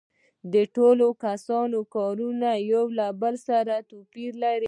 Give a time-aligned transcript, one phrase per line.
[0.53, 4.59] د ټولو کسانو کارونه یو له بل سره توپیر لري